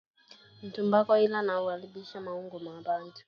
Ntumbako 0.67 1.13
iko 1.25 1.39
na 1.47 1.53
aribisha 1.73 2.17
maungu 2.25 2.57
ya 2.65 2.81
bantu 2.85 3.19